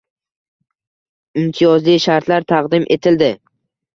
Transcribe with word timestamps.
Imtiyozli 1.41 1.97
shartlar 2.05 2.47
taqdim 2.53 2.87
etildi 2.97 3.29